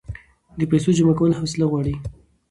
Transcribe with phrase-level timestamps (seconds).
[0.59, 1.95] د پیسو جمع کول حوصله غواړي.